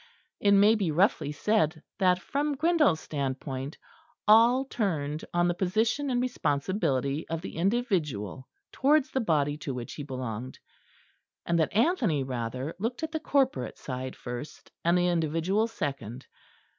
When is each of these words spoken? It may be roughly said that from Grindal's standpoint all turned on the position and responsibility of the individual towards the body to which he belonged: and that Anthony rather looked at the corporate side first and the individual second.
It 0.39 0.53
may 0.53 0.73
be 0.73 0.89
roughly 0.89 1.31
said 1.31 1.83
that 1.99 2.17
from 2.19 2.57
Grindal's 2.57 2.99
standpoint 3.01 3.77
all 4.27 4.65
turned 4.65 5.23
on 5.31 5.47
the 5.47 5.53
position 5.53 6.09
and 6.09 6.19
responsibility 6.19 7.27
of 7.29 7.41
the 7.43 7.55
individual 7.55 8.49
towards 8.71 9.11
the 9.11 9.19
body 9.21 9.57
to 9.57 9.75
which 9.75 9.93
he 9.93 10.01
belonged: 10.01 10.57
and 11.45 11.59
that 11.59 11.75
Anthony 11.75 12.23
rather 12.23 12.73
looked 12.79 13.03
at 13.03 13.11
the 13.11 13.19
corporate 13.19 13.77
side 13.77 14.15
first 14.15 14.71
and 14.83 14.97
the 14.97 15.07
individual 15.07 15.67
second. 15.67 16.25